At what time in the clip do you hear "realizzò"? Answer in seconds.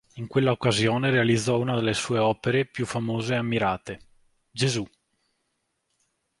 1.11-1.59